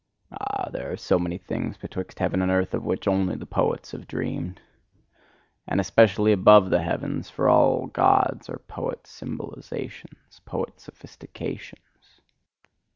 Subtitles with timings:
[0.31, 3.91] Ah, there are so many things betwixt heaven and earth of which only the poets
[3.91, 4.59] have dreamed!
[5.67, 12.19] And especially ABOVE the heavens: for all Gods are poet symbolisations, poet sophistications!